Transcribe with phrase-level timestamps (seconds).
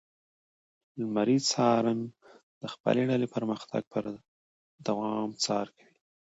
[0.99, 1.99] لمری څارن
[2.61, 4.03] د خپلې ډلې پرمختګ پر
[4.87, 5.97] دوام څار کوي.